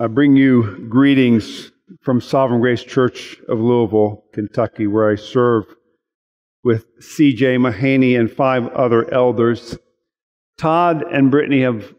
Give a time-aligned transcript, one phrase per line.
[0.00, 5.64] I bring you greetings from Sovereign Grace Church of Louisville, Kentucky, where I serve
[6.62, 7.56] with C.J.
[7.56, 9.76] Mahaney and five other elders.
[10.56, 11.92] Todd and Brittany have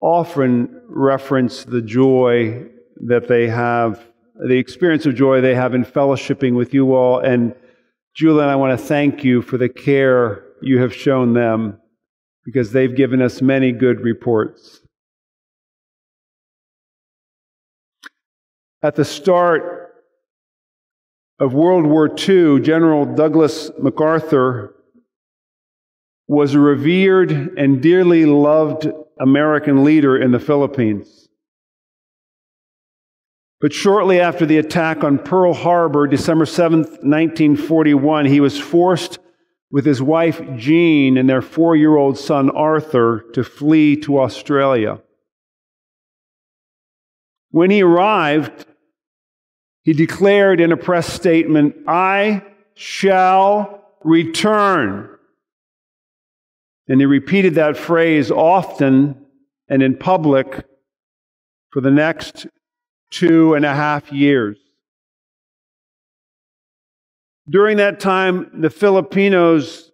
[0.00, 2.66] often referenced the joy
[3.08, 4.00] that they have,
[4.46, 7.18] the experience of joy they have in fellowshipping with you all.
[7.18, 7.56] And
[8.14, 11.80] Julian, I want to thank you for the care you have shown them
[12.44, 14.82] because they've given us many good reports.
[18.82, 19.92] At the start
[21.38, 24.74] of World War II, General Douglas MacArthur
[26.26, 28.88] was a revered and dearly loved
[29.20, 31.28] American leader in the Philippines.
[33.60, 39.18] But shortly after the attack on Pearl Harbor, December 7, 1941, he was forced
[39.70, 45.02] with his wife Jean and their four year old son Arthur to flee to Australia.
[47.50, 48.66] When he arrived,
[49.82, 52.42] he declared in a press statement, I
[52.74, 55.08] shall return.
[56.88, 59.26] And he repeated that phrase often
[59.68, 60.64] and in public
[61.70, 62.46] for the next
[63.10, 64.58] two and a half years.
[67.48, 69.90] During that time, the Filipinos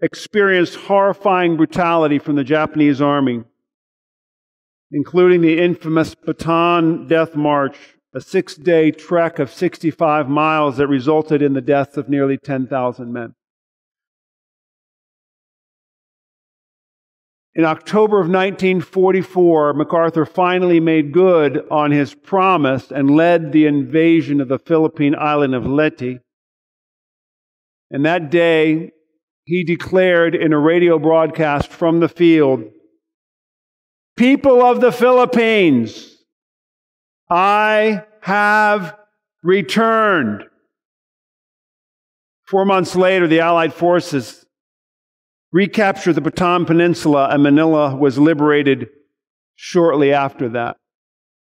[0.00, 3.44] experienced horrifying brutality from the Japanese army,
[4.90, 7.76] including the infamous Bataan Death March
[8.14, 13.12] a six day trek of 65 miles that resulted in the deaths of nearly 10,000
[13.12, 13.34] men.
[17.54, 24.40] In October of 1944, MacArthur finally made good on his promise and led the invasion
[24.40, 26.20] of the Philippine island of Leyte.
[27.90, 28.92] And that day,
[29.44, 32.64] he declared in a radio broadcast from the field
[34.16, 36.21] People of the Philippines,
[37.32, 38.94] I have
[39.42, 40.44] returned.
[42.44, 44.44] Four months later, the Allied forces
[45.50, 48.90] recaptured the Bataan Peninsula, and Manila was liberated
[49.54, 50.76] shortly after that.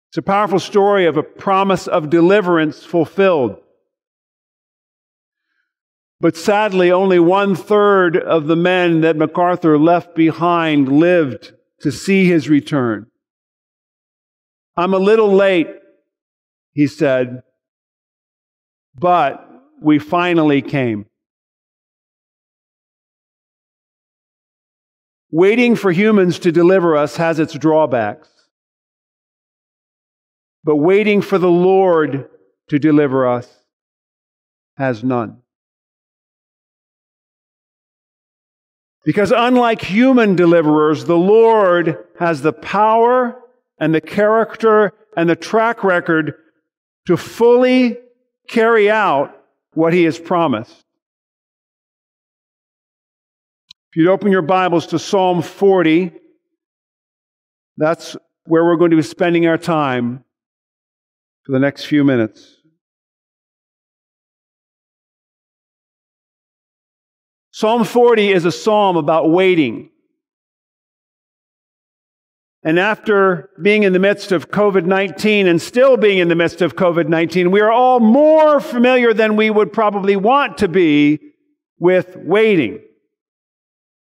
[0.10, 3.56] It's a powerful story of a promise of deliverance fulfilled.
[6.20, 12.26] But sadly, only one third of the men that MacArthur left behind lived to see
[12.26, 13.08] his return.
[14.78, 15.68] I'm a little late,
[16.74, 17.42] he said,
[18.96, 19.44] but
[19.82, 21.08] we finally came.
[25.32, 28.30] Waiting for humans to deliver us has its drawbacks.
[30.64, 32.30] But waiting for the Lord
[32.70, 33.50] to deliver us
[34.78, 35.42] has none.
[39.04, 43.42] Because unlike human deliverers, the Lord has the power
[43.80, 46.34] and the character and the track record
[47.06, 47.98] to fully
[48.50, 49.34] carry out
[49.74, 50.84] what he has promised.
[53.92, 56.12] If you'd open your Bibles to Psalm 40,
[57.78, 60.24] that's where we're going to be spending our time
[61.46, 62.56] for the next few minutes.
[67.52, 69.90] Psalm 40 is a psalm about waiting.
[72.68, 76.62] And after being in the midst of COVID 19 and still being in the midst
[76.62, 81.20] of COVID 19, we are all more familiar than we would probably want to be
[81.80, 82.82] with waiting.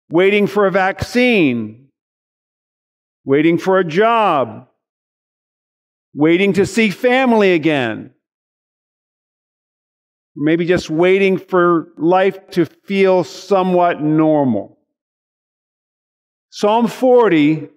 [0.08, 1.88] Waiting for a vaccine,
[3.22, 4.69] waiting for a job,
[6.14, 8.12] waiting to see family again,
[10.34, 14.78] maybe just waiting for life to feel somewhat normal.
[16.48, 17.69] Psalm 40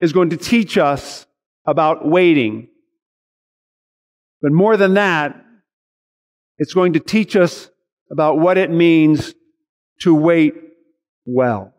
[0.00, 1.26] is going to teach us
[1.64, 2.68] about waiting.
[4.42, 5.42] But more than that,
[6.58, 7.70] it's going to teach us
[8.10, 9.34] about what it means
[10.00, 10.54] to wait
[11.24, 11.74] well.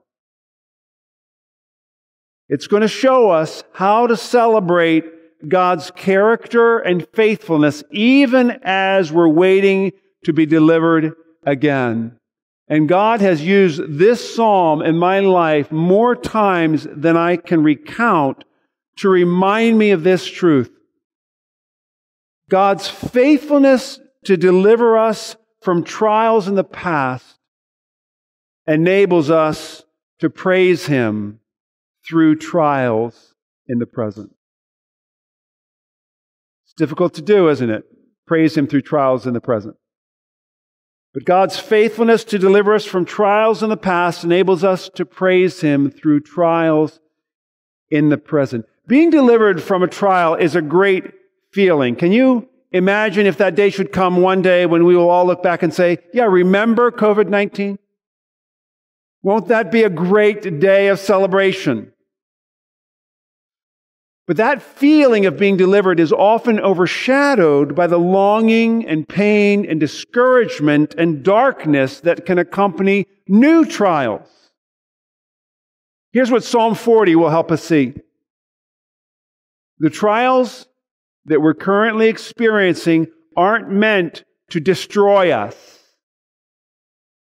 [2.49, 5.05] It's going to show us how to celebrate
[5.47, 9.91] God's character and faithfulness even as we're waiting
[10.23, 11.13] to be delivered
[11.45, 12.17] again.
[12.69, 18.43] And God has used this psalm in my life more times than I can recount
[18.97, 20.69] to remind me of this truth.
[22.49, 27.37] God's faithfulness to deliver us from trials in the past
[28.65, 29.83] enables us
[30.19, 31.39] to praise Him
[32.07, 33.35] through trials
[33.67, 34.33] in the present.
[36.65, 37.85] It's difficult to do, isn't it?
[38.25, 39.75] Praise Him through trials in the present.
[41.17, 45.61] But God's faithfulness to deliver us from trials in the past enables us to praise
[45.61, 46.99] Him through trials
[47.89, 48.67] in the present.
[48.87, 51.05] being delivered from a trial is a great
[51.51, 51.95] feeling.
[51.95, 55.41] Can you imagine if that day should come one day when we will all look
[55.41, 57.79] back and say, yeah, remember COVID 19?
[59.23, 61.93] Won't that be a great day of celebration?
[64.27, 69.79] But that feeling of being delivered is often overshadowed by the longing and pain and
[69.79, 74.27] discouragement and darkness that can accompany new trials.
[76.11, 77.93] Here's what Psalm 40 will help us see.
[79.79, 80.67] The trials
[81.25, 83.07] that we're currently experiencing
[83.37, 85.55] aren't meant to destroy us.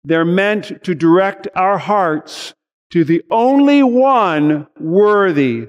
[0.04, 2.54] They're meant to direct our hearts
[2.92, 5.68] to the only one worthy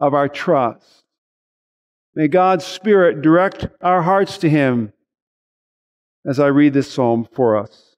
[0.00, 1.04] of our trust.
[2.14, 4.92] May God's Spirit direct our hearts to Him
[6.26, 7.96] as I read this psalm for us.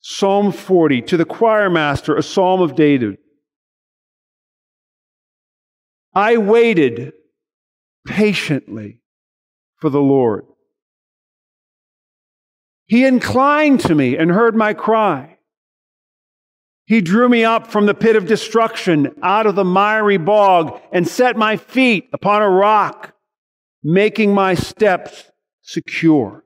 [0.00, 3.18] Psalm 40, to the choir master, a psalm of David.
[6.14, 7.12] I waited
[8.06, 9.00] patiently
[9.76, 10.46] for the Lord.
[12.86, 15.38] He inclined to me and heard my cry.
[16.90, 21.06] He drew me up from the pit of destruction, out of the miry bog, and
[21.06, 23.14] set my feet upon a rock,
[23.84, 25.30] making my steps
[25.62, 26.42] secure.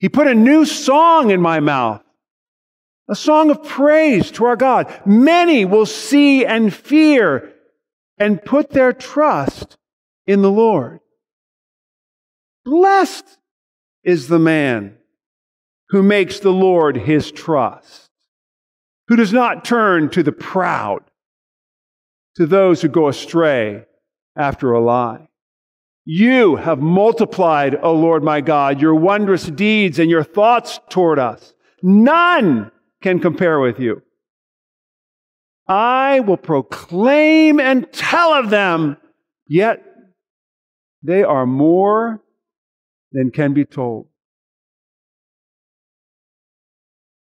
[0.00, 2.02] He put a new song in my mouth,
[3.08, 4.92] a song of praise to our God.
[5.06, 7.54] Many will see and fear
[8.18, 9.78] and put their trust
[10.26, 11.00] in the Lord.
[12.66, 13.38] Blessed
[14.04, 14.98] is the man
[15.88, 18.09] who makes the Lord his trust
[19.10, 21.00] who does not turn to the proud,
[22.36, 23.84] to those who go astray
[24.38, 25.26] after a lie.
[26.04, 31.54] You have multiplied, O Lord my God, your wondrous deeds and your thoughts toward us.
[31.82, 32.70] None
[33.02, 34.00] can compare with you.
[35.66, 38.96] I will proclaim and tell of them,
[39.48, 39.82] yet
[41.02, 42.22] they are more
[43.10, 44.06] than can be told.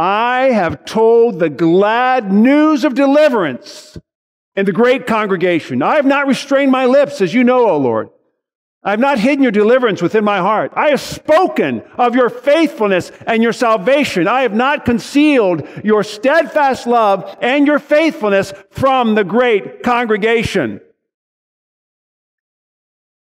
[0.00, 3.98] I have told the glad news of deliverance
[4.56, 5.82] in the great congregation.
[5.82, 8.08] I have not restrained my lips, as you know, O Lord.
[8.82, 10.72] I have not hidden your deliverance within my heart.
[10.74, 14.26] I have spoken of your faithfulness and your salvation.
[14.26, 20.80] I have not concealed your steadfast love and your faithfulness from the great congregation.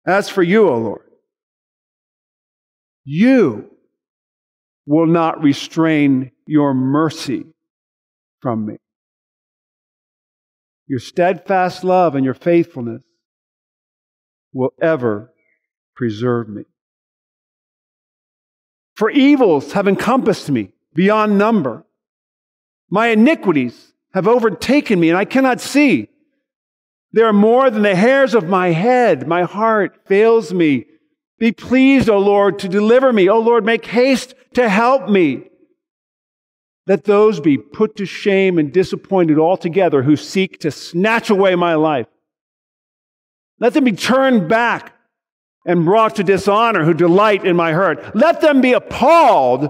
[0.05, 1.11] As for you, O Lord,
[3.03, 3.71] you
[4.85, 7.45] will not restrain your mercy
[8.41, 8.75] from me.
[10.85, 13.01] Your steadfast love and your faithfulness
[14.51, 15.31] will ever
[15.95, 16.63] preserve me.
[18.97, 21.85] For evils have encompassed me beyond number.
[22.89, 26.09] My iniquities have overtaken me, and I cannot see.
[27.13, 29.25] They are more than the hairs of my head.
[29.25, 30.87] My heart fails me.
[31.39, 33.29] Be pleased, O Lord, to deliver me.
[33.29, 35.45] O Lord, make haste to help me.
[36.87, 41.75] Let those be put to shame and disappointed altogether who seek to snatch away my
[41.75, 42.07] life.
[43.59, 44.95] Let them be turned back
[45.65, 48.15] and brought to dishonor who delight in my hurt.
[48.15, 49.69] Let them be appalled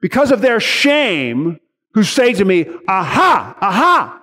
[0.00, 1.58] because of their shame
[1.94, 4.22] who say to me, Aha, aha.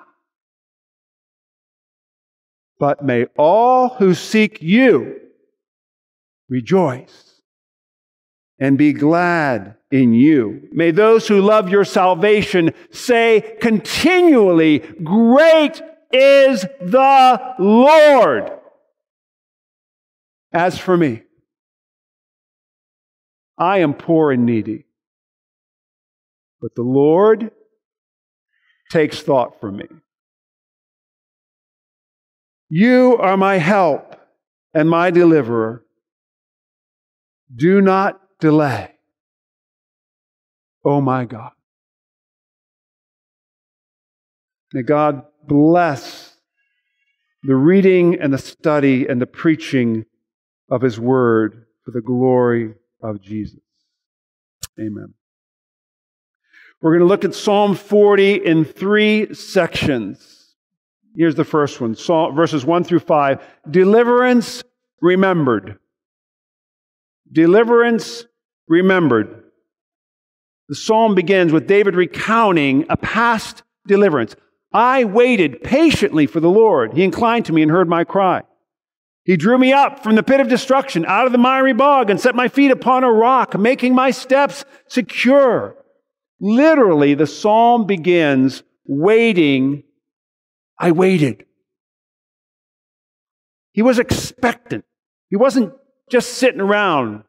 [2.79, 5.19] But may all who seek you
[6.47, 7.41] rejoice
[8.59, 10.67] and be glad in you.
[10.71, 18.51] May those who love your salvation say continually, Great is the Lord.
[20.53, 21.23] As for me,
[23.57, 24.85] I am poor and needy,
[26.61, 27.51] but the Lord
[28.91, 29.85] takes thought for me.
[32.69, 34.15] You are my help
[34.73, 35.85] and my deliverer.
[37.55, 38.94] Do not delay.
[40.85, 41.51] Oh my God.
[44.71, 46.37] May God bless
[47.43, 50.05] the reading and the study and the preaching
[50.69, 53.59] of His Word for the glory of Jesus.
[54.79, 55.13] Amen.
[56.81, 60.55] We're going to look at Psalm 40 in three sections.
[61.15, 63.41] Here's the first one Psalm, verses 1 through 5.
[63.71, 64.63] Deliverance
[65.01, 65.79] remembered.
[67.31, 68.25] Deliverance
[68.67, 69.44] remembered.
[70.67, 74.35] The psalm begins with David recounting a past deliverance.
[74.73, 76.93] I waited patiently for the Lord.
[76.93, 78.41] He inclined to me and heard my cry.
[79.23, 82.19] He drew me up from the pit of destruction, out of the miry bog, and
[82.19, 85.75] set my feet upon a rock, making my steps secure.
[86.39, 89.83] Literally, the psalm begins waiting.
[90.77, 91.45] I waited.
[93.71, 94.85] He was expectant.
[95.29, 95.73] He wasn't
[96.11, 97.23] just sitting around,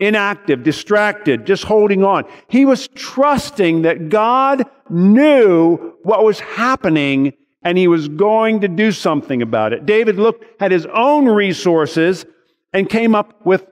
[0.00, 2.24] inactive, distracted, just holding on.
[2.48, 8.90] He was trusting that God knew what was happening and he was going to do
[8.90, 9.84] something about it.
[9.84, 12.24] David looked at his own resources
[12.72, 13.66] and came up with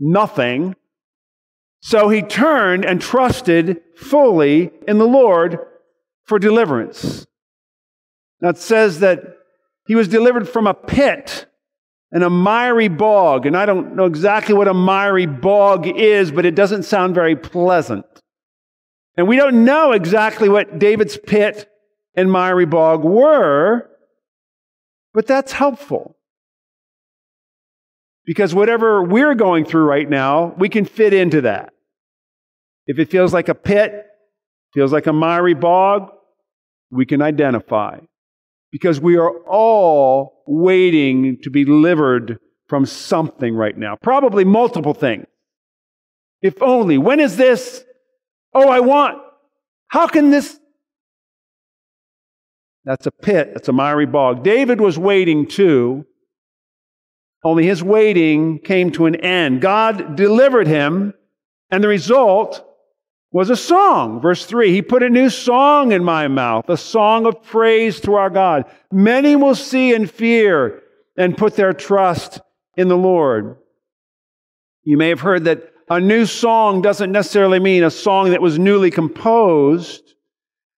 [0.00, 0.74] nothing.
[1.80, 5.58] So he turned and trusted fully in the Lord
[6.24, 7.26] for deliverance.
[8.40, 9.20] Now it says that
[9.86, 11.46] he was delivered from a pit
[12.12, 13.46] and a miry bog.
[13.46, 17.34] And I don't know exactly what a miry bog is, but it doesn't sound very
[17.34, 18.04] pleasant.
[19.16, 21.68] And we don't know exactly what David's pit
[22.14, 23.88] and miry bog were,
[25.14, 26.16] but that's helpful.
[28.24, 31.72] Because whatever we're going through right now, we can fit into that.
[32.86, 34.06] If it feels like a pit,
[34.74, 36.10] feels like a miry bog,
[36.90, 37.98] we can identify.
[38.72, 42.38] Because we are all waiting to be delivered
[42.68, 43.96] from something right now.
[44.02, 45.26] Probably multiple things.
[46.40, 46.98] If only.
[46.98, 47.84] When is this?
[48.52, 49.18] Oh, I want.
[49.88, 50.58] How can this
[52.84, 54.42] that's a pit, that's a miry bog.
[54.42, 56.04] David was waiting too,
[57.44, 59.60] only his waiting came to an end.
[59.60, 61.14] God delivered him,
[61.70, 62.64] and the result
[63.32, 64.20] was a song.
[64.20, 68.14] Verse 3 He put a new song in my mouth, a song of praise to
[68.14, 68.64] our God.
[68.92, 70.82] Many will see and fear
[71.16, 72.40] and put their trust
[72.76, 73.56] in the Lord.
[74.84, 78.58] You may have heard that a new song doesn't necessarily mean a song that was
[78.58, 80.14] newly composed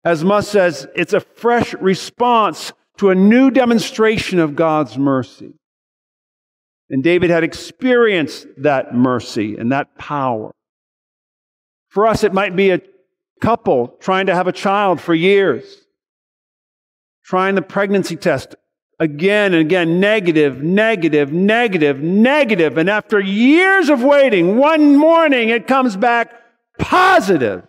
[0.04, 5.54] as much as it's a fresh response to a new demonstration of God's mercy.
[6.90, 10.52] And David had experienced that mercy and that power.
[11.94, 12.80] For us, it might be a
[13.40, 15.64] couple trying to have a child for years,
[17.24, 18.56] trying the pregnancy test
[18.98, 22.78] again and again, negative, negative, negative, negative.
[22.78, 26.32] And after years of waiting, one morning it comes back
[26.80, 27.64] positive.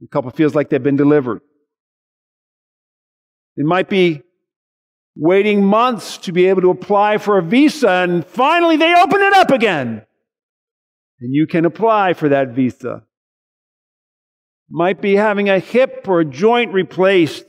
[0.00, 1.40] The couple feels like they've been delivered.
[3.56, 4.22] It might be
[5.16, 9.34] waiting months to be able to apply for a visa, and finally they open it
[9.34, 10.06] up again.
[11.22, 13.04] And you can apply for that visa.
[14.68, 17.46] Might be having a hip or a joint replaced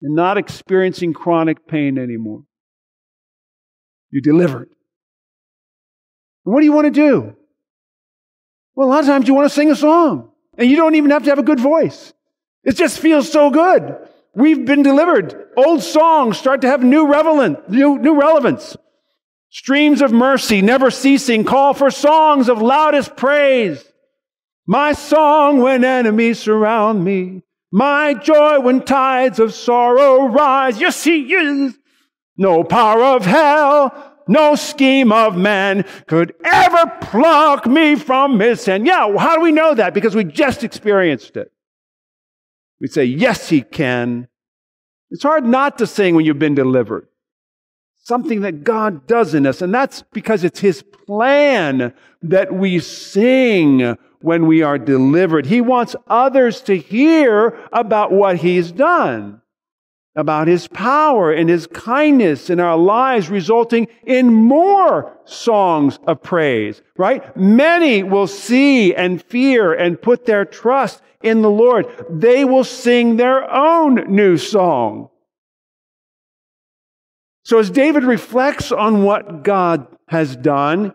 [0.00, 2.44] and not experiencing chronic pain anymore.
[4.12, 4.68] You're delivered.
[6.44, 7.34] And what do you want to do?
[8.76, 10.30] Well, a lot of times you want to sing a song.
[10.56, 12.12] And you don't even have to have a good voice.
[12.62, 13.96] It just feels so good.
[14.32, 15.48] We've been delivered.
[15.56, 18.76] Old songs start to have new, relevant, new, new relevance.
[19.56, 23.82] Streams of mercy never ceasing call for songs of loudest praise.
[24.66, 27.40] My song when enemies surround me.
[27.72, 30.78] My joy when tides of sorrow rise.
[30.78, 31.72] You see, you,
[32.36, 38.86] no power of hell no scheme of man could ever pluck me from his hand.
[38.86, 39.94] Yeah, how do we know that?
[39.94, 41.50] Because we just experienced it.
[42.80, 44.28] We say, yes, he can.
[45.10, 47.06] It's hard not to sing when you've been delivered.
[48.06, 49.60] Something that God does in us.
[49.60, 55.46] And that's because it's his plan that we sing when we are delivered.
[55.46, 59.42] He wants others to hear about what he's done
[60.16, 66.80] about his power and his kindness in our lives, resulting in more songs of praise,
[66.96, 67.36] right?
[67.36, 71.86] Many will see and fear and put their trust in the Lord.
[72.08, 75.10] They will sing their own new song.
[77.46, 80.92] So as David reflects on what God has done,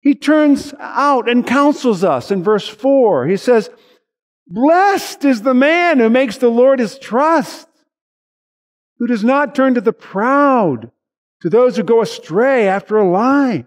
[0.00, 3.26] he turns out and counsels us in verse 4.
[3.26, 3.68] He says,
[4.46, 7.68] Blessed is the man who makes the Lord his trust
[8.98, 10.90] who does not turn to the proud,
[11.42, 13.66] to those who go astray after a lie.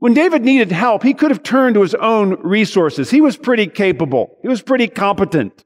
[0.00, 3.10] When David needed help, he could have turned to his own resources.
[3.10, 4.36] He was pretty capable.
[4.42, 5.64] He was pretty competent.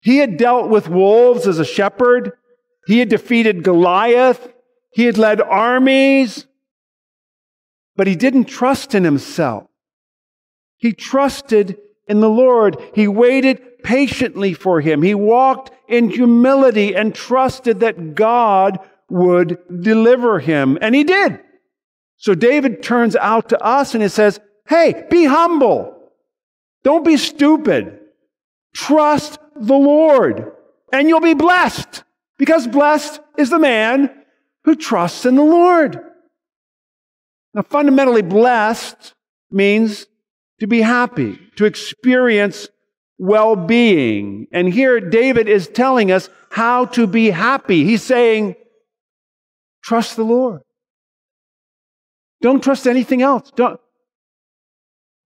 [0.00, 2.32] He had dealt with wolves as a shepherd.
[2.86, 4.52] He had defeated Goliath.
[4.90, 6.46] He had led armies.
[7.96, 9.66] But he didn't trust in himself.
[10.76, 12.78] He trusted in the Lord.
[12.94, 15.02] He waited patiently for him.
[15.02, 20.78] He walked in humility and trusted that God would deliver him.
[20.80, 21.40] And he did.
[22.16, 25.96] So David turns out to us and he says, Hey, be humble.
[26.84, 27.98] Don't be stupid.
[28.74, 30.52] Trust the Lord
[30.92, 32.04] and you'll be blessed
[32.40, 34.10] because blessed is the man
[34.64, 36.00] who trusts in the Lord.
[37.52, 39.12] Now, fundamentally blessed
[39.50, 40.06] means
[40.58, 42.66] to be happy, to experience
[43.18, 44.46] well being.
[44.52, 47.84] And here David is telling us how to be happy.
[47.84, 48.56] He's saying,
[49.84, 50.62] trust the Lord.
[52.40, 53.50] Don't trust anything else.
[53.54, 53.78] Don't,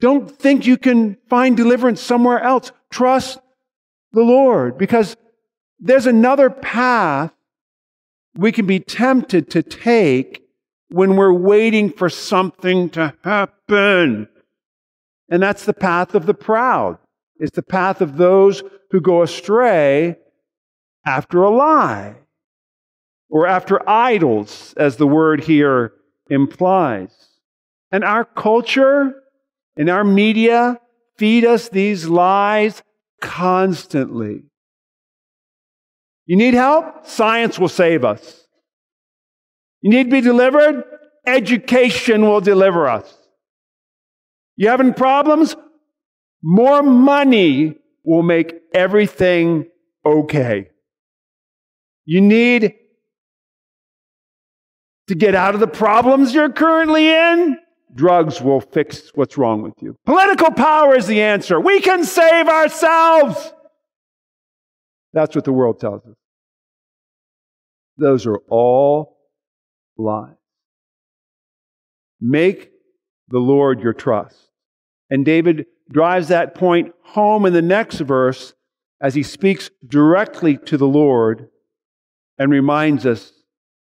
[0.01, 2.73] don't think you can find deliverance somewhere else.
[2.91, 3.39] Trust
[4.11, 5.17] the Lord because
[5.79, 7.33] there's another path
[8.37, 10.43] we can be tempted to take
[10.89, 14.29] when we're waiting for something to happen.
[15.29, 16.99] And that's the path of the proud.
[17.39, 20.17] It's the path of those who go astray
[21.07, 22.17] after a lie
[23.29, 25.93] or after idols, as the word here
[26.31, 27.13] implies.
[27.91, 29.15] And our culture
[29.77, 30.81] and our media
[31.17, 32.83] feed us these lies
[33.21, 34.45] constantly.
[36.27, 37.07] You need help?
[37.07, 38.47] Science will save us.
[39.83, 40.85] You need to be delivered?
[41.27, 43.17] Education will deliver us.
[44.57, 45.57] You having problems?
[46.43, 49.67] More money will make everything
[50.05, 50.69] okay.
[52.05, 52.75] You need
[55.09, 57.59] to get out of the problems you're currently in?
[57.95, 59.97] Drugs will fix what's wrong with you.
[60.05, 61.61] Political power is the answer.
[61.61, 63.54] We can save ourselves.
[65.15, 66.17] That's what the world tells us.
[67.97, 69.17] Those are all
[69.97, 70.35] lies.
[72.21, 72.73] Make
[73.29, 74.51] the Lord your trust.
[75.09, 78.55] And David drives that point home in the next verse
[79.01, 81.49] as he speaks directly to the Lord
[82.37, 83.33] and reminds us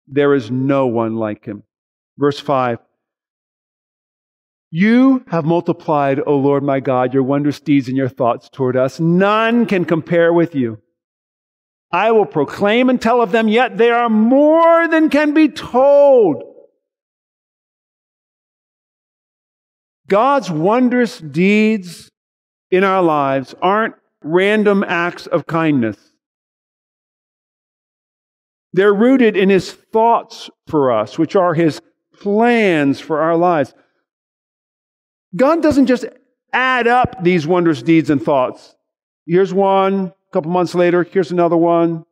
[0.09, 1.62] there is no one like him.
[2.19, 2.78] Verse 5
[4.73, 8.99] You have multiplied, O Lord my God, your wondrous deeds and your thoughts toward us.
[8.99, 10.81] None can compare with you.
[11.93, 16.43] I will proclaim and tell of them, yet they are more than can be told.
[20.09, 22.11] God's wondrous deeds
[22.71, 25.99] in our lives aren't random acts of kindness.
[28.73, 31.81] They're rooted in His thoughts for us, which are His
[32.21, 33.75] plans for our lives.
[35.37, 36.07] God doesn't just
[36.52, 38.75] add up these wondrous deeds and thoughts.
[39.26, 42.06] Here's one, a couple months later, here's another one.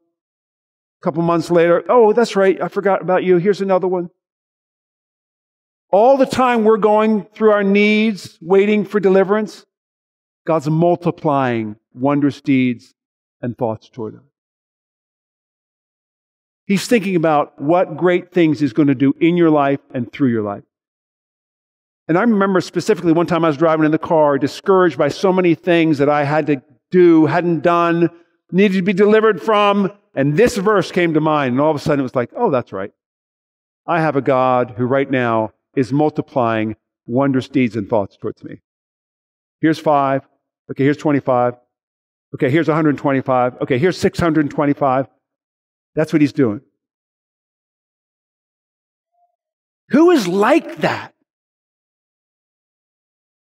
[1.01, 3.39] A couple months later, oh, that's right, I forgot about you.
[3.39, 4.11] Here's another one.
[5.91, 9.65] All the time we're going through our needs, waiting for deliverance,
[10.47, 12.95] God's multiplying wondrous deeds
[13.41, 14.23] and thoughts toward us.
[16.67, 20.29] He's thinking about what great things He's going to do in your life and through
[20.29, 20.65] your life.
[22.07, 25.33] And I remember specifically one time I was driving in the car, discouraged by so
[25.33, 28.11] many things that I had to do, hadn't done,
[28.51, 29.93] needed to be delivered from.
[30.15, 31.53] And this verse came to mind.
[31.53, 32.93] And all of a sudden it was like, oh, that's right.
[33.87, 36.77] I have a God who right now is multiplying
[37.07, 38.61] wondrous deeds and thoughts towards me.
[39.61, 40.23] Here's five.
[40.71, 41.55] Okay, here's 25.
[42.35, 43.57] Okay, here's 125.
[43.63, 45.07] Okay, here's 625.
[45.95, 46.61] That's what he's doing.
[49.89, 51.13] Who is like that?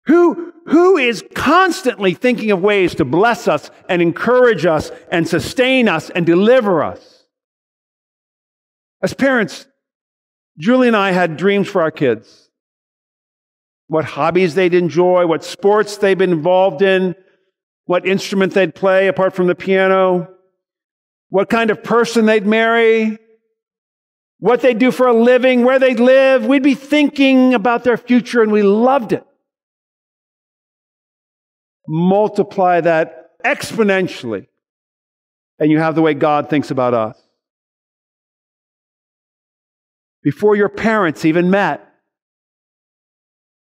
[0.06, 5.88] Who, who is constantly thinking of ways to bless us and encourage us and sustain
[5.88, 7.26] us and deliver us?
[9.02, 9.66] As parents,
[10.58, 12.48] Julie and I had dreams for our kids.
[13.88, 17.14] What hobbies they'd enjoy, what sports they'd been involved in,
[17.84, 20.30] what instrument they'd play apart from the piano,
[21.28, 23.18] what kind of person they'd marry,
[24.38, 26.46] what they'd do for a living, where they'd live.
[26.46, 29.26] We'd be thinking about their future and we loved it
[31.86, 34.46] multiply that exponentially,
[35.58, 37.20] and you have the way God thinks about us.
[40.22, 41.86] Before your parents even met,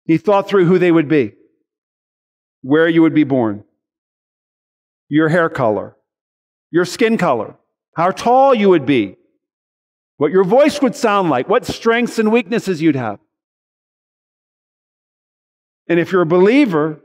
[0.05, 1.33] he thought through who they would be,
[2.61, 3.63] where you would be born,
[5.07, 5.95] your hair color,
[6.71, 7.55] your skin color,
[7.95, 9.15] how tall you would be,
[10.17, 13.19] what your voice would sound like, what strengths and weaknesses you'd have.
[15.87, 16.99] And if you're a believer,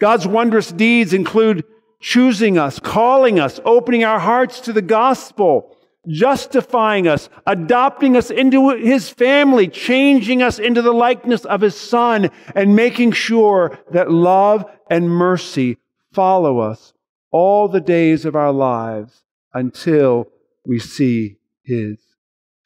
[0.00, 1.64] God's wondrous deeds include
[2.00, 5.76] choosing us, calling us, opening our hearts to the gospel,
[6.08, 12.30] justifying us, adopting us into his family, changing us into the likeness of his son,
[12.54, 15.76] and making sure that love and mercy
[16.12, 16.94] follow us
[17.30, 20.26] all the days of our lives until
[20.64, 21.98] we see his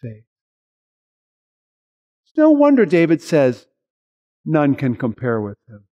[0.01, 0.23] face.
[2.25, 3.67] It's no wonder David says,
[4.45, 5.85] none can compare with him.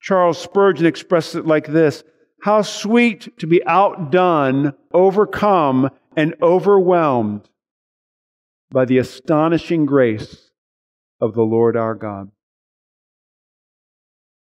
[0.00, 2.02] Charles Spurgeon expressed it like this
[2.42, 7.48] How sweet to be outdone, overcome, and overwhelmed
[8.70, 10.50] by the astonishing grace
[11.20, 12.30] of the Lord our God.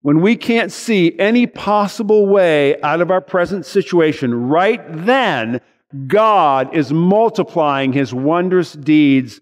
[0.02, 5.62] When we can't see any possible way out of our present situation, right then,
[6.08, 9.40] God is multiplying his wondrous deeds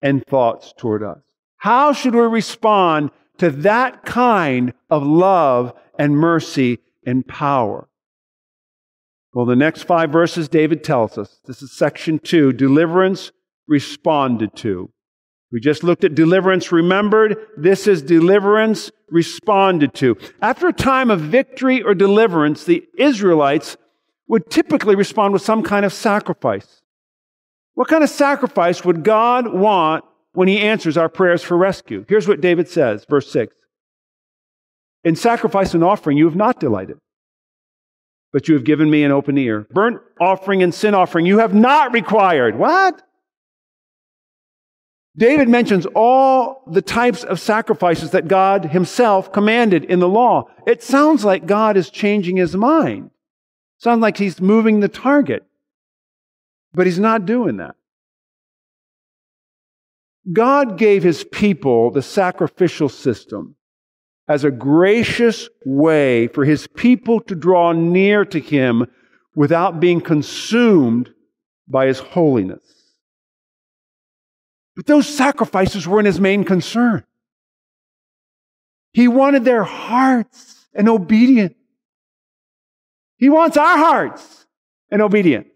[0.00, 1.18] and thoughts toward us.
[1.58, 7.88] How should we respond to that kind of love and mercy and power?
[9.34, 13.32] Well, the next five verses, David tells us this is section two deliverance
[13.66, 14.90] responded to.
[15.50, 17.36] We just looked at deliverance remembered.
[17.56, 20.16] This is deliverance responded to.
[20.40, 23.76] After a time of victory or deliverance, the Israelites
[24.28, 26.80] would typically respond with some kind of sacrifice.
[27.74, 32.04] What kind of sacrifice would God want when He answers our prayers for rescue?
[32.08, 33.54] Here's what David says, verse 6
[35.04, 36.98] In sacrifice and offering you have not delighted,
[38.32, 39.66] but you have given me an open ear.
[39.70, 42.58] Burnt offering and sin offering you have not required.
[42.58, 43.02] What?
[45.16, 50.48] David mentions all the types of sacrifices that God himself commanded in the law.
[50.66, 53.10] It sounds like God is changing his mind.
[53.76, 55.44] Sounds like he's moving the target.
[56.72, 57.76] But he's not doing that.
[60.30, 63.56] God gave his people the sacrificial system
[64.28, 68.86] as a gracious way for his people to draw near to him
[69.34, 71.10] without being consumed
[71.66, 72.62] by his holiness.
[74.76, 77.04] But those sacrifices weren't his main concern.
[78.92, 81.54] He wanted their hearts and obedience.
[83.16, 84.46] He wants our hearts
[84.90, 85.51] and obedience.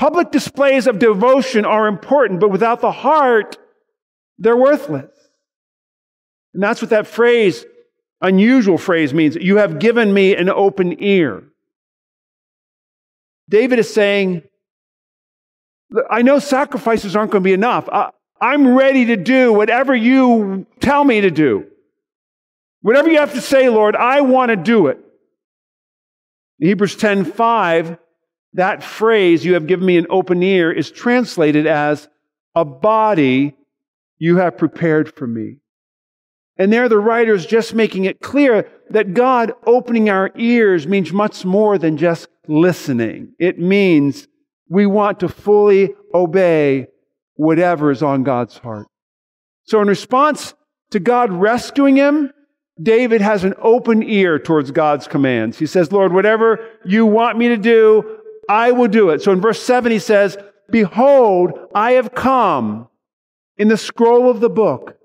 [0.00, 3.58] Public displays of devotion are important, but without the heart,
[4.38, 5.10] they're worthless.
[6.54, 7.66] And that's what that phrase,
[8.22, 9.36] unusual phrase, means.
[9.36, 11.42] You have given me an open ear.
[13.50, 14.42] David is saying,
[16.08, 17.86] I know sacrifices aren't going to be enough.
[17.92, 18.08] I,
[18.40, 21.66] I'm ready to do whatever you tell me to do.
[22.80, 24.98] Whatever you have to say, Lord, I want to do it.
[26.58, 27.98] Hebrews 10 5,
[28.54, 32.08] that phrase, you have given me an open ear, is translated as
[32.54, 33.56] a body
[34.18, 35.56] you have prepared for me.
[36.56, 41.12] And there the writer is just making it clear that God opening our ears means
[41.12, 43.32] much more than just listening.
[43.38, 44.28] It means
[44.68, 46.88] we want to fully obey
[47.36, 48.86] whatever is on God's heart.
[49.64, 50.54] So, in response
[50.90, 52.30] to God rescuing him,
[52.82, 55.58] David has an open ear towards God's commands.
[55.58, 58.19] He says, Lord, whatever you want me to do,
[58.50, 59.22] I will do it.
[59.22, 60.36] So in verse 7, he says,
[60.68, 62.88] Behold, I have come.
[63.56, 64.96] In the scroll of the book,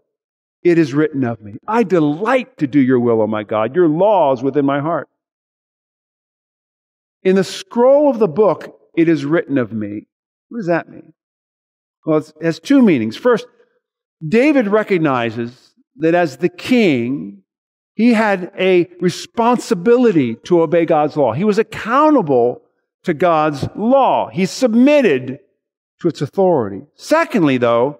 [0.63, 1.57] it is written of me.
[1.67, 3.75] I delight to do your will, O my God.
[3.75, 5.07] Your law is within my heart.
[7.21, 10.07] In the scroll of the book, it is written of me.
[10.49, 11.13] What does that mean?
[12.03, 13.15] Well, it has two meanings.
[13.15, 13.45] First,
[14.27, 17.43] David recognizes that as the king,
[17.93, 21.33] he had a responsibility to obey God's law.
[21.33, 22.63] He was accountable
[23.05, 24.29] to God's law.
[24.29, 25.39] He submitted
[26.01, 26.81] to its authority.
[26.95, 27.99] Secondly, though,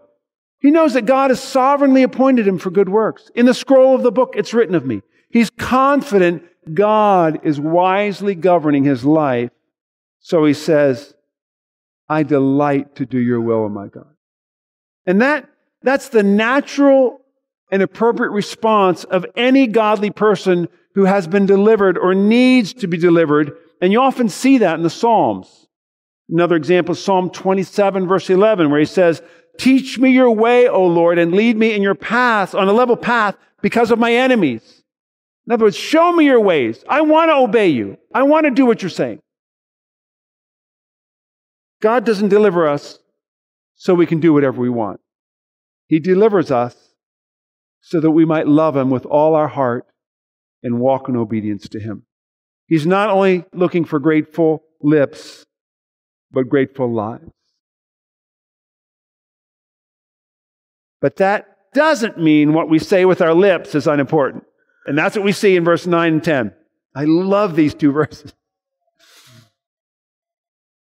[0.59, 3.29] he knows that God has sovereignly appointed him for good works.
[3.35, 5.01] In the scroll of the book, it's written of me.
[5.29, 9.51] He's confident God is wisely governing his life
[10.25, 11.13] so he says,
[12.09, 14.09] I delight to do your will, O my God.
[15.05, 15.47] And that,
[15.83, 17.21] that's the natural
[17.69, 22.97] and appropriate response of any godly person who has been delivered or needs to be
[22.97, 23.51] delivered.
[23.81, 25.67] And you often see that in the Psalms.
[26.29, 29.21] Another example is Psalm 27, verse 11, where he says,
[29.57, 32.97] Teach me your way, O Lord, and lead me in your paths, on a level
[32.97, 34.83] path, because of my enemies.
[35.47, 36.83] In other words, show me your ways.
[36.89, 37.97] I want to obey you.
[38.13, 39.21] I want to do what you're saying.
[41.81, 42.99] God doesn't deliver us
[43.75, 44.99] so we can do whatever we want.
[45.88, 46.75] He delivers us
[47.81, 49.85] so that we might love Him with all our heart
[50.63, 52.03] and walk in obedience to Him.
[52.67, 55.45] He's not only looking for grateful lips,
[56.32, 57.32] but grateful lives.
[61.01, 64.43] But that doesn't mean what we say with our lips is unimportant.
[64.88, 66.54] And that's what we see in verse 9 and 10.
[66.95, 68.34] I love these two verses.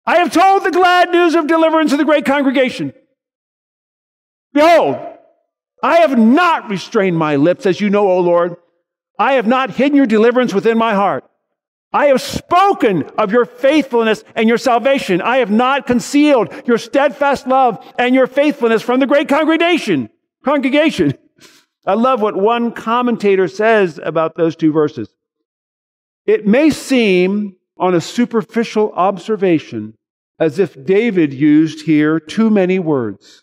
[0.05, 2.93] I have told the glad news of deliverance to the great congregation.
[4.53, 4.97] Behold,
[5.83, 8.57] I have not restrained my lips, as you know, O Lord.
[9.19, 11.25] I have not hidden your deliverance within my heart.
[11.93, 15.21] I have spoken of your faithfulness and your salvation.
[15.21, 20.09] I have not concealed your steadfast love and your faithfulness from the great congregation.
[20.45, 21.15] Congregation.
[21.85, 25.09] I love what one commentator says about those two verses.
[26.27, 29.95] It may seem on a superficial observation
[30.39, 33.43] as if David used here too many words.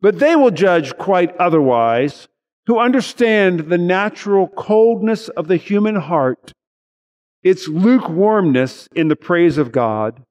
[0.00, 2.26] But they will judge quite otherwise
[2.66, 6.52] who understand the natural coldness of the human heart,
[7.42, 10.22] its lukewarmness in the praise of God,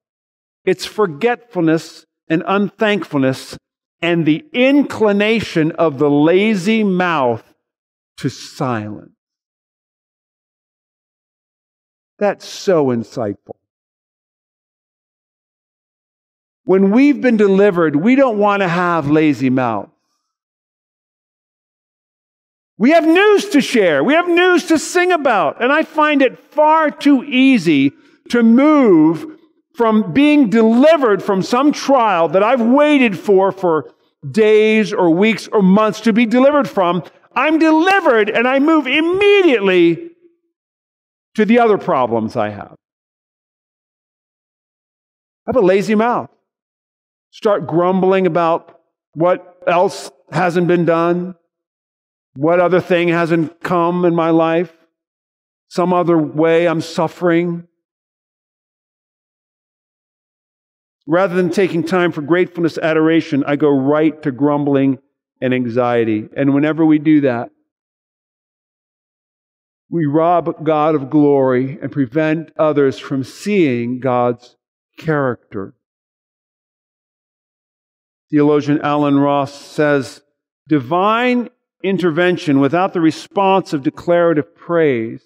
[0.64, 3.58] its forgetfulness and unthankfulness,
[4.02, 7.44] and the inclination of the lazy mouth
[8.18, 9.12] to silence.
[12.18, 13.56] That's so insightful.
[16.64, 19.91] When we've been delivered, we don't want to have lazy mouths.
[22.82, 24.04] We have news to share.
[24.04, 25.62] We have news to sing about.
[25.62, 27.92] And I find it far too easy
[28.30, 29.38] to move
[29.76, 33.94] from being delivered from some trial that I've waited for for
[34.28, 37.04] days or weeks or months to be delivered from.
[37.36, 40.10] I'm delivered and I move immediately
[41.36, 42.76] to the other problems I have.
[45.46, 46.32] I have a lazy mouth.
[47.30, 48.82] Start grumbling about
[49.14, 51.36] what else hasn't been done
[52.36, 54.72] what other thing hasn't come in my life?
[55.68, 57.68] Some other way I'm suffering?
[61.08, 65.00] Rather than taking time for gratefulness, adoration, I go right to grumbling
[65.42, 66.30] and anxiety.
[66.36, 67.50] And whenever we do that,
[69.90, 74.56] we rob God of glory and prevent others from seeing God's
[74.98, 75.74] character.
[78.30, 80.22] Theologian Alan Ross says,
[80.70, 81.50] Divine
[81.84, 85.24] intervention without the response of declarative praise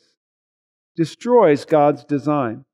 [0.95, 2.65] destroys God's design.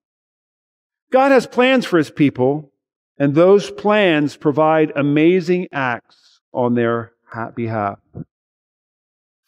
[1.11, 2.71] God has plans for his people,
[3.17, 7.13] and those plans provide amazing acts on their
[7.55, 7.99] behalf.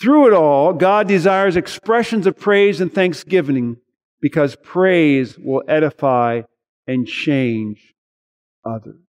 [0.01, 3.77] Through it all, God desires expressions of praise and thanksgiving
[4.19, 6.41] because praise will edify
[6.87, 7.93] and change
[8.65, 9.02] others.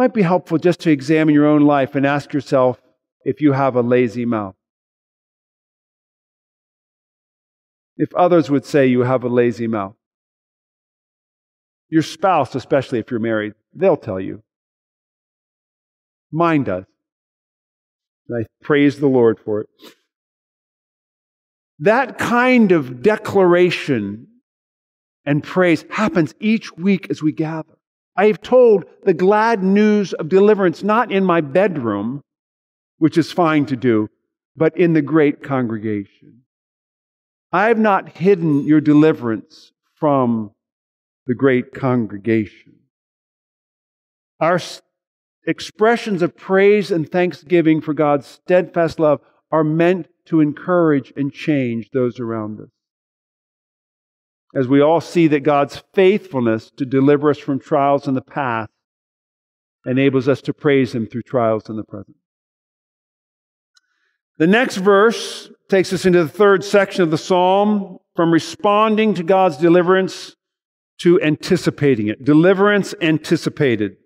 [0.00, 2.80] Might be helpful just to examine your own life and ask yourself
[3.26, 4.54] if you have a lazy mouth.
[7.98, 9.94] If others would say you have a lazy mouth,
[11.90, 14.42] your spouse, especially if you're married, they'll tell you.
[16.32, 16.86] Mine does.
[18.26, 19.68] And I praise the Lord for it.
[21.78, 24.28] That kind of declaration
[25.26, 27.74] and praise happens each week as we gather.
[28.16, 32.22] I have told the glad news of deliverance not in my bedroom,
[32.98, 34.08] which is fine to do,
[34.56, 36.42] but in the great congregation.
[37.52, 40.52] I have not hidden your deliverance from
[41.26, 42.74] the great congregation.
[44.38, 44.60] Our
[45.46, 49.20] expressions of praise and thanksgiving for God's steadfast love
[49.50, 52.70] are meant to encourage and change those around us
[54.54, 58.70] as we all see that God's faithfulness to deliver us from trials in the past
[59.86, 62.16] enables us to praise Him through trials in the present.
[64.38, 69.22] The next verse takes us into the third section of the psalm from responding to
[69.22, 70.34] God's deliverance
[71.00, 72.24] to anticipating it.
[72.24, 73.96] Deliverance anticipated.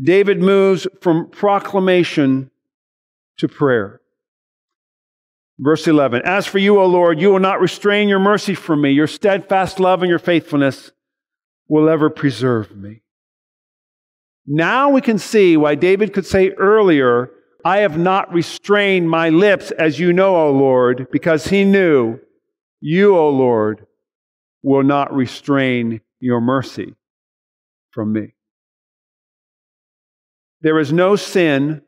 [0.00, 2.50] David moves from proclamation
[3.38, 4.00] to prayer.
[5.58, 8.92] Verse 11 As for you, O Lord, you will not restrain your mercy from me.
[8.92, 10.92] Your steadfast love and your faithfulness
[11.68, 13.02] will ever preserve me.
[14.46, 17.30] Now we can see why David could say earlier,
[17.64, 22.18] I have not restrained my lips, as you know, O Lord, because he knew
[22.80, 23.86] you, O Lord,
[24.62, 26.94] will not restrain your mercy
[27.90, 28.34] from me.
[30.60, 31.82] There is no sin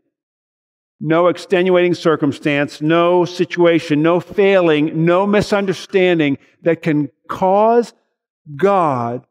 [1.01, 7.95] no extenuating circumstance, no situation, no failing, no misunderstanding that can cause
[8.55, 9.27] God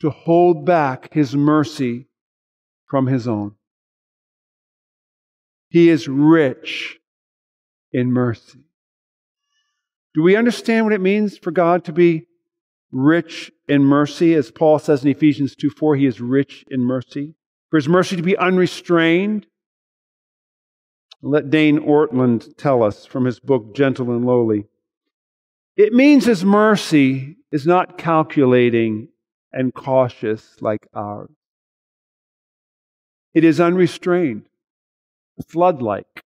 [0.00, 2.06] to hold back his mercy
[2.86, 3.54] from his own.
[5.70, 6.98] He is rich
[7.92, 8.60] in mercy.
[10.14, 12.26] Do we understand what it means for God to be
[12.92, 14.34] rich in mercy?
[14.34, 17.34] As Paul says in Ephesians 2 4, he is rich in mercy.
[17.70, 19.46] For his mercy to be unrestrained,
[21.26, 24.66] let Dane Ortlund tell us from his book, Gentle and Lowly.
[25.76, 29.08] It means his mercy is not calculating
[29.52, 31.30] and cautious like ours.
[33.34, 34.46] It is unrestrained,
[35.48, 36.22] flood like,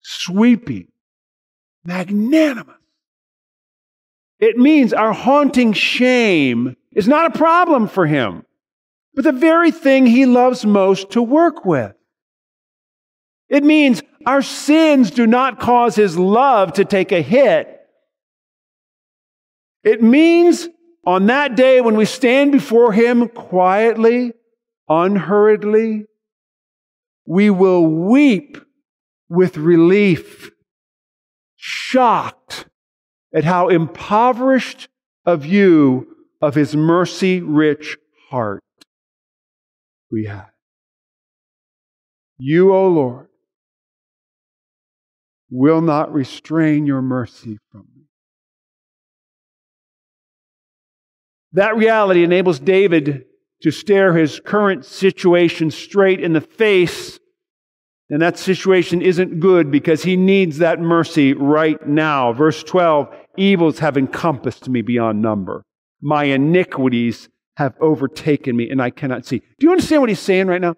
[0.00, 0.88] sweeping,
[1.84, 2.74] magnanimous.
[4.40, 8.44] It means our haunting shame is not a problem for him,
[9.14, 11.94] but the very thing he loves most to work with.
[13.50, 17.76] It means our sins do not cause his love to take a hit.
[19.82, 20.68] It means
[21.04, 24.32] on that day when we stand before him quietly,
[24.88, 26.06] unhurriedly,
[27.26, 28.58] we will weep
[29.28, 30.50] with relief,
[31.56, 32.66] shocked
[33.34, 34.88] at how impoverished
[35.24, 36.06] a view
[36.40, 37.96] of his mercy rich
[38.30, 38.62] heart
[40.10, 40.50] we have.
[42.38, 43.29] You, O Lord,
[45.50, 48.04] will not restrain your mercy from me.
[51.52, 53.24] That reality enables David
[53.62, 57.18] to stare his current situation straight in the face.
[58.08, 62.32] And that situation isn't good because he needs that mercy right now.
[62.32, 65.62] Verse 12 evils have encompassed me beyond number.
[66.00, 69.38] My iniquities have overtaken me and I cannot see.
[69.38, 70.74] Do you understand what he's saying right now?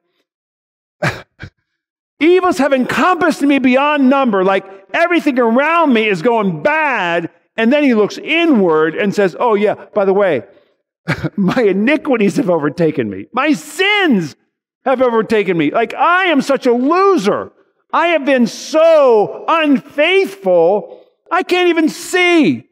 [2.22, 4.44] Evils have encompassed me beyond number.
[4.44, 7.30] Like everything around me is going bad.
[7.56, 10.44] And then he looks inward and says, Oh, yeah, by the way,
[11.36, 13.26] my iniquities have overtaken me.
[13.32, 14.36] My sins
[14.84, 15.70] have overtaken me.
[15.70, 17.52] Like I am such a loser.
[17.92, 22.66] I have been so unfaithful, I can't even see.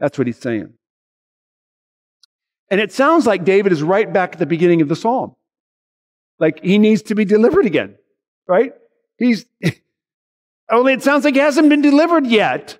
[0.00, 0.72] That's what he's saying.
[2.70, 5.36] And it sounds like David is right back at the beginning of the psalm.
[6.40, 7.96] Like he needs to be delivered again,
[8.48, 8.72] right?
[9.18, 9.46] He's,
[10.70, 12.78] only it sounds like he hasn't been delivered yet.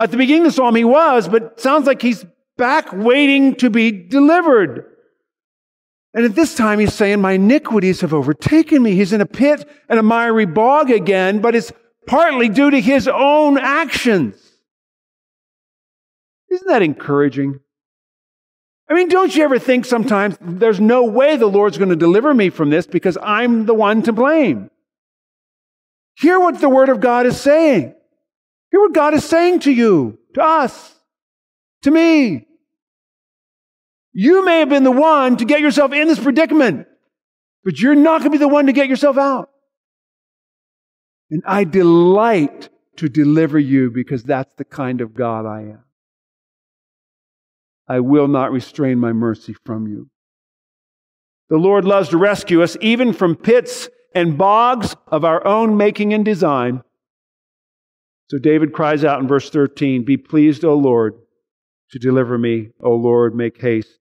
[0.00, 2.24] At the beginning of the psalm, he was, but sounds like he's
[2.56, 4.86] back waiting to be delivered.
[6.14, 8.94] And at this time, he's saying, My iniquities have overtaken me.
[8.94, 11.72] He's in a pit and a miry bog again, but it's
[12.06, 14.36] partly due to his own actions.
[16.50, 17.60] Isn't that encouraging?
[18.88, 22.34] I mean, don't you ever think sometimes there's no way the Lord's going to deliver
[22.34, 24.70] me from this because I'm the one to blame?
[26.16, 27.94] Hear what the Word of God is saying.
[28.70, 30.94] Hear what God is saying to you, to us
[31.82, 32.46] to me.
[34.12, 36.86] You may have been the one to get yourself in this predicament,
[37.64, 39.50] but you're not going to be the one to get yourself out.
[41.30, 45.84] And I delight to deliver you because that's the kind of God I am.
[47.88, 50.08] I will not restrain my mercy from you.
[51.48, 56.14] The Lord loves to rescue us even from pits and bogs of our own making
[56.14, 56.82] and design.
[58.30, 61.14] So David cries out in verse 13 Be pleased, O Lord,
[61.90, 62.70] to deliver me.
[62.82, 63.98] O Lord, make haste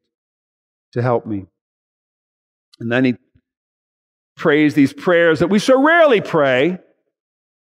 [0.93, 1.45] to help me.
[2.79, 3.15] And then he
[4.37, 6.79] prays these prayers that we so rarely pray.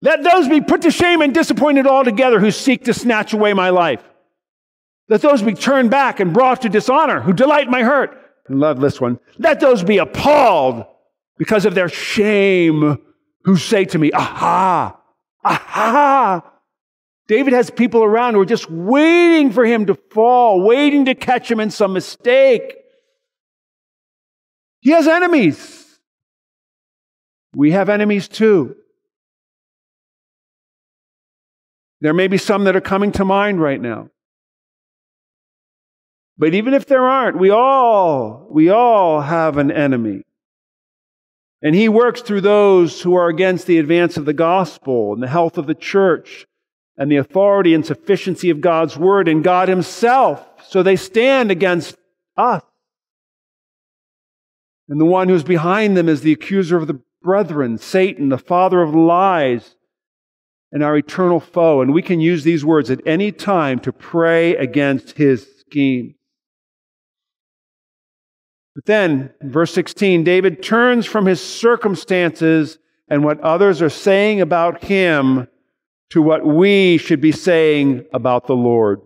[0.01, 3.69] Let those be put to shame and disappointed altogether who seek to snatch away my
[3.69, 4.03] life.
[5.11, 8.17] Let those be turned back and brought to dishonor who delight my hurt.
[8.47, 9.19] And love this one.
[9.37, 10.85] Let those be appalled
[11.37, 12.97] because of their shame
[13.43, 14.97] who say to me, Aha,
[15.43, 16.53] aha,
[17.27, 21.51] David has people around who are just waiting for him to fall, waiting to catch
[21.51, 22.73] him in some mistake.
[24.79, 25.99] He has enemies.
[27.53, 28.77] We have enemies too.
[31.99, 34.09] There may be some that are coming to mind right now.
[36.41, 40.23] But even if there aren't, we all, we all have an enemy.
[41.61, 45.27] And he works through those who are against the advance of the gospel and the
[45.27, 46.47] health of the church
[46.97, 50.43] and the authority and sufficiency of God's word and God himself.
[50.67, 51.95] So they stand against
[52.35, 52.63] us.
[54.89, 58.81] And the one who's behind them is the accuser of the brethren, Satan, the father
[58.81, 59.75] of lies,
[60.71, 61.81] and our eternal foe.
[61.81, 66.15] And we can use these words at any time to pray against his scheme.
[68.75, 72.77] But then, verse 16, David turns from his circumstances
[73.09, 75.47] and what others are saying about him
[76.11, 79.01] to what we should be saying about the Lord.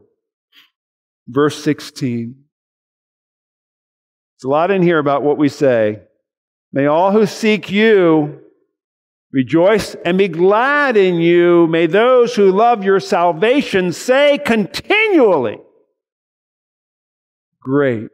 [1.28, 2.36] Verse 16.
[4.38, 6.02] It's a lot in here about what we say.
[6.72, 8.42] May all who seek you
[9.32, 11.68] rejoice and be glad in you.
[11.68, 15.58] May those who love your salvation say continually,
[17.60, 18.10] Great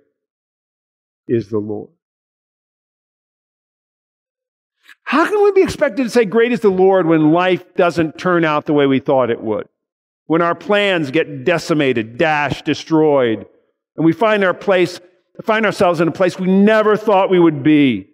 [1.31, 1.89] is the Lord.
[5.03, 8.45] How can we be expected to say, Great is the Lord, when life doesn't turn
[8.45, 9.67] out the way we thought it would?
[10.25, 13.45] When our plans get decimated, dashed, destroyed,
[13.95, 14.99] and we find our place,
[15.43, 18.07] find ourselves in a place we never thought we would be.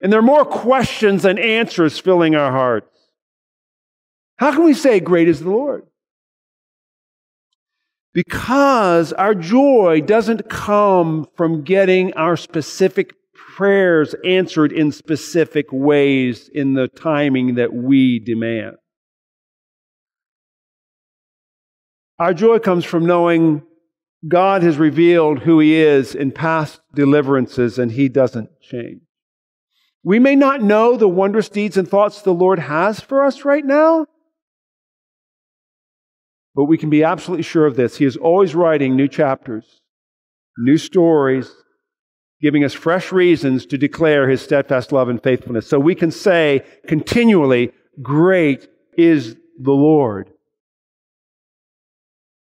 [0.00, 2.96] And there are more questions than answers filling our hearts.
[4.36, 5.86] How can we say, Great is the Lord?
[8.18, 16.74] Because our joy doesn't come from getting our specific prayers answered in specific ways in
[16.74, 18.74] the timing that we demand.
[22.18, 23.62] Our joy comes from knowing
[24.26, 29.02] God has revealed who He is in past deliverances and He doesn't change.
[30.02, 33.64] We may not know the wondrous deeds and thoughts the Lord has for us right
[33.64, 34.06] now,
[36.58, 37.98] but we can be absolutely sure of this.
[37.98, 39.80] He is always writing new chapters,
[40.58, 41.48] new stories,
[42.42, 45.68] giving us fresh reasons to declare his steadfast love and faithfulness.
[45.68, 47.70] So we can say continually,
[48.02, 50.32] Great is the Lord.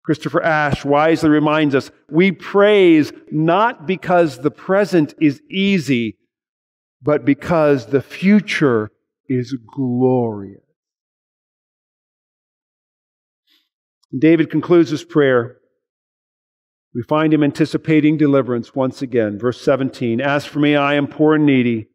[0.03, 6.17] Christopher Ash wisely reminds us we praise not because the present is easy,
[7.03, 8.89] but because the future
[9.29, 10.66] is glorious.
[14.15, 15.57] David concludes his prayer.
[16.93, 19.37] We find him anticipating deliverance once again.
[19.37, 21.87] Verse 17 As for me, I am poor and needy,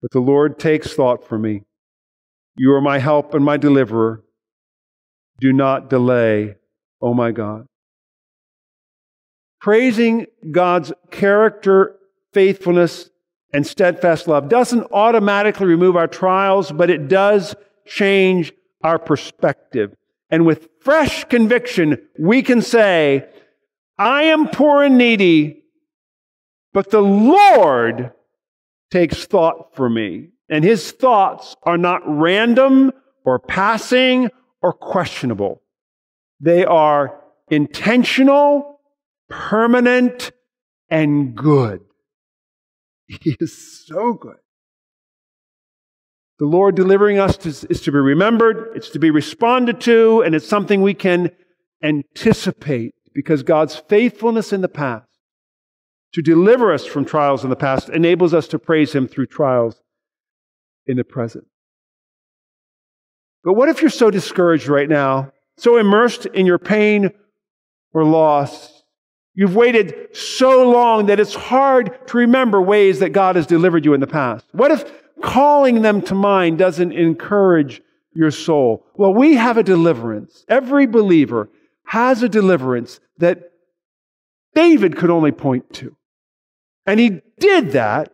[0.00, 1.62] but the Lord takes thought for me.
[2.56, 4.22] You are my help and my deliverer.
[5.40, 6.56] Do not delay,
[7.00, 7.66] O my God.
[9.60, 11.96] Praising God's character,
[12.32, 13.10] faithfulness,
[13.52, 17.54] and steadfast love doesn't automatically remove our trials, but it does
[17.86, 19.94] change our perspective.
[20.30, 23.28] And with fresh conviction, we can say,
[23.98, 25.64] I am poor and needy,
[26.72, 28.12] but the Lord
[28.90, 30.28] takes thought for me.
[30.48, 32.92] And his thoughts are not random
[33.24, 34.30] or passing
[34.62, 35.62] or questionable.
[36.40, 37.20] They are
[37.50, 38.80] intentional,
[39.28, 40.32] permanent,
[40.88, 41.80] and good.
[43.22, 44.36] He is so good.
[46.40, 50.48] The Lord delivering us is to be remembered, it's to be responded to, and it's
[50.48, 51.32] something we can
[51.82, 55.06] anticipate because God's faithfulness in the past
[56.14, 59.82] to deliver us from trials in the past enables us to praise Him through trials
[60.86, 61.44] in the present.
[63.44, 67.10] But what if you're so discouraged right now, so immersed in your pain
[67.92, 68.82] or loss?
[69.34, 73.92] You've waited so long that it's hard to remember ways that God has delivered you
[73.92, 74.46] in the past.
[74.52, 74.90] What if
[75.22, 78.86] calling them to mind doesn't encourage your soul.
[78.94, 80.44] Well, we have a deliverance.
[80.48, 81.48] Every believer
[81.86, 83.50] has a deliverance that
[84.54, 85.96] David could only point to.
[86.86, 88.12] And he did that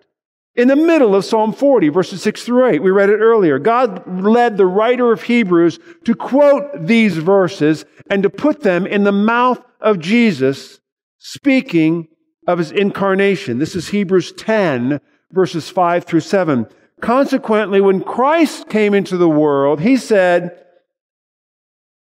[0.54, 2.82] in the middle of Psalm 40, verses 6 through 8.
[2.82, 3.58] We read it earlier.
[3.58, 9.04] God led the writer of Hebrews to quote these verses and to put them in
[9.04, 10.80] the mouth of Jesus,
[11.18, 12.08] speaking
[12.46, 13.58] of his incarnation.
[13.58, 15.00] This is Hebrews 10,
[15.30, 16.66] verses 5 through 7.
[17.00, 20.62] Consequently, when Christ came into the world, he said,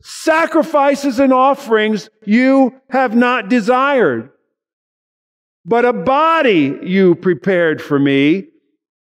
[0.02, 4.32] Sacrifices and offerings you have not desired,
[5.66, 8.48] but a body you prepared for me.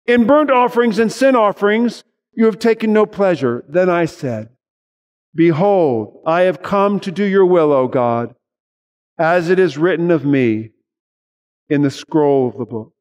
[0.07, 3.65] In burnt offerings and sin offerings you have taken no pleasure.
[3.69, 4.51] Then I said,
[5.35, 8.35] Behold, I have come to do your will, O God,
[9.19, 10.71] as it is written of me
[11.69, 12.93] in the scroll of the book.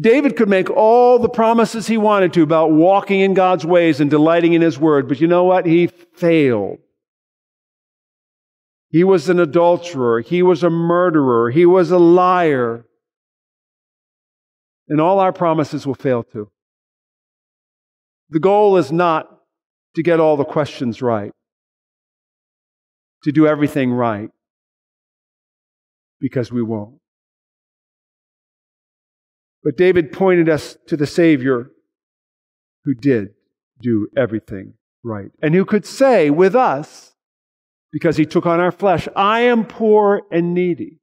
[0.00, 4.10] David could make all the promises he wanted to about walking in God's ways and
[4.10, 5.66] delighting in his word, but you know what?
[5.66, 6.78] He failed.
[8.88, 10.20] He was an adulterer.
[10.20, 11.50] He was a murderer.
[11.50, 12.86] He was a liar.
[14.88, 16.50] And all our promises will fail too.
[18.30, 19.28] The goal is not
[19.96, 21.32] to get all the questions right,
[23.24, 24.30] to do everything right,
[26.18, 27.01] because we won't.
[29.64, 31.70] But David pointed us to the Savior
[32.84, 33.28] who did
[33.80, 37.14] do everything right and who could say with us,
[37.92, 40.98] because he took on our flesh, I am poor and needy.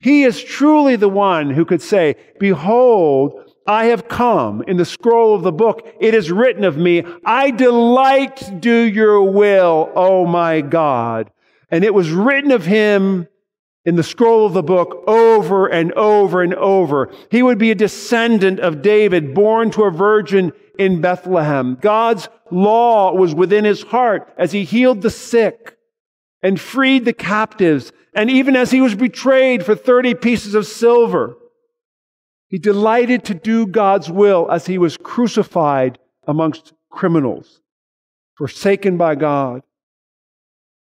[0.00, 4.62] He is truly the one who could say, Behold, I have come.
[4.66, 8.82] In the scroll of the book, it is written of me, I delight to do
[8.82, 11.30] your will, O my God.
[11.70, 13.26] And it was written of him
[13.84, 17.12] in the scroll of the book over and over and over.
[17.30, 21.76] He would be a descendant of David, born to a virgin in Bethlehem.
[21.80, 25.76] God's law was within his heart as he healed the sick
[26.42, 27.92] and freed the captives.
[28.14, 31.36] And even as he was betrayed for 30 pieces of silver,
[32.48, 37.60] he delighted to do God's will as he was crucified amongst criminals,
[38.38, 39.62] forsaken by God,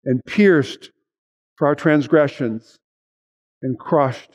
[0.05, 0.93] and pierced
[1.57, 2.79] for our transgressions
[3.67, 4.31] and crushed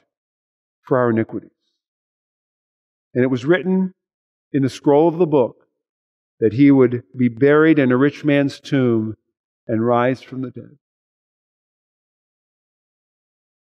[0.82, 1.52] for our iniquities.
[3.14, 3.94] And it was written
[4.52, 5.68] in the scroll of the book
[6.42, 9.16] that he would be buried in a rich man's tomb
[9.68, 10.78] and rise from the dead.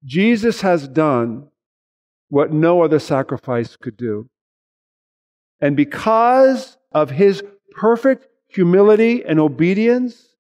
[0.04, 1.48] Jesus has done
[2.28, 4.30] what no other sacrifice could do.
[5.62, 10.31] And because of his perfect humility and obedience,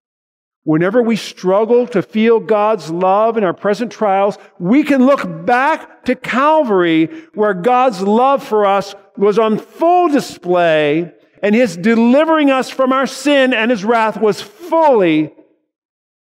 [0.63, 6.05] whenever we struggle to feel God's love in our present trials, we can look back
[6.05, 12.69] to Calvary where God's love for us was on full display and his delivering us
[12.69, 15.33] from our sin and his wrath was fully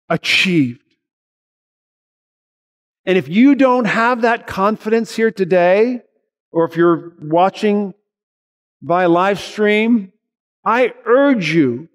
[0.10, 0.80] achieved.
[3.06, 6.02] And if you don't have that confidence here today,
[6.52, 7.94] or if you're watching
[8.82, 10.14] by live stream,
[10.66, 11.90] I urge you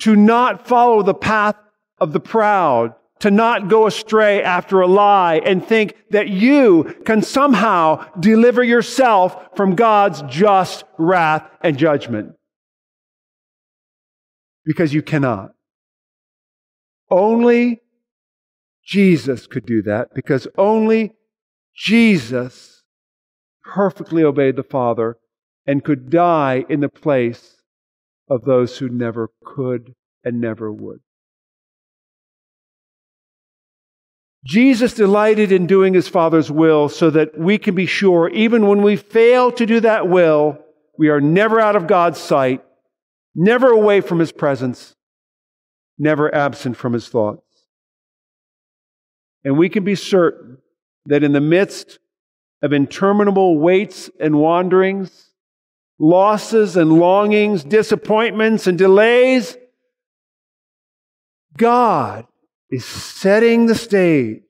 [0.00, 1.56] to not follow the path
[1.98, 7.22] of the proud, to not go astray after a lie and think that you can
[7.22, 12.32] somehow deliver yourself from God's just wrath and judgment.
[14.64, 15.50] Because you cannot.
[17.10, 17.82] Only
[18.86, 21.12] Jesus could do that because only
[21.74, 22.82] Jesus
[23.62, 25.16] perfectly obeyed the Father
[25.66, 27.59] and could die in the place
[28.30, 31.00] of those who never could and never would.
[34.46, 38.82] Jesus delighted in doing his Father's will so that we can be sure, even when
[38.82, 40.58] we fail to do that will,
[40.96, 42.64] we are never out of God's sight,
[43.34, 44.94] never away from his presence,
[45.98, 47.42] never absent from his thoughts.
[49.44, 50.58] And we can be certain
[51.06, 51.98] that in the midst
[52.62, 55.29] of interminable waits and wanderings,
[56.00, 59.56] losses and longings, disappointments and delays,
[61.56, 62.26] God
[62.70, 64.42] is setting the stage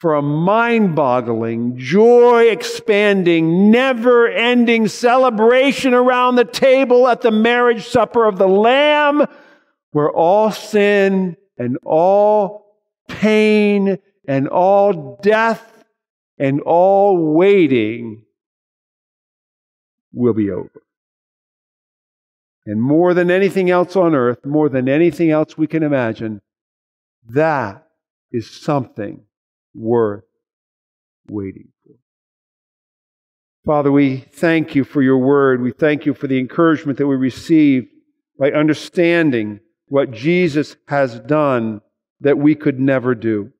[0.00, 7.86] for a mind boggling, joy expanding, never ending celebration around the table at the marriage
[7.86, 9.26] supper of the Lamb,
[9.92, 12.64] where all sin and all
[13.06, 15.84] pain and all death
[16.38, 18.24] and all waiting
[20.12, 20.82] will be over.
[22.64, 26.40] And more than anything else on earth, more than anything else we can imagine,
[27.28, 27.86] that
[28.30, 29.22] is something
[29.74, 30.24] worth
[31.28, 31.94] waiting for.
[33.64, 35.62] Father, we thank you for your word.
[35.62, 37.88] We thank you for the encouragement that we receive
[38.38, 41.80] by understanding what Jesus has done
[42.20, 43.52] that we could never do.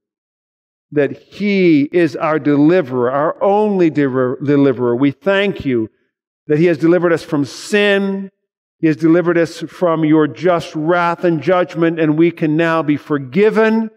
[0.91, 4.97] That He is our deliverer, our only deliverer.
[4.97, 5.89] We thank you
[6.47, 8.31] that He has delivered us from sin.
[8.79, 12.97] He has delivered us from your just wrath and judgment, and we can now be
[12.97, 13.91] forgiven,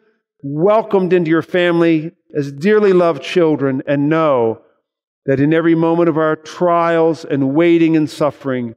[0.43, 4.62] welcomed into your family as dearly loved children, and know
[5.26, 8.76] that in every moment of our trials and waiting and suffering,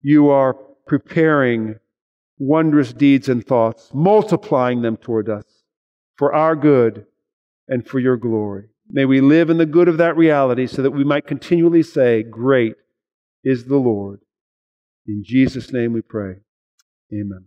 [0.00, 0.54] you are
[0.86, 1.76] preparing
[2.38, 5.44] wondrous deeds and thoughts, multiplying them toward us
[6.16, 7.04] for our good
[7.68, 8.68] and for your glory.
[8.88, 12.22] May we live in the good of that reality so that we might continually say,
[12.22, 12.76] Great
[13.46, 14.20] is the Lord.
[15.06, 16.34] In Jesus' name we pray.
[17.14, 17.46] Amen.